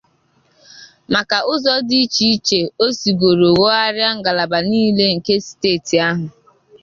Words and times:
maka 1.13 1.37
ụzọ 1.53 1.73
dị 1.87 1.97
iche 2.05 2.25
iche 2.35 2.59
o 2.83 2.85
sigoro 2.99 3.49
nwògharịa 3.53 4.09
ngalaba 4.19 4.57
niile 4.69 5.05
nke 5.15 5.33
steeti 5.47 5.95
ahụ 6.09 6.25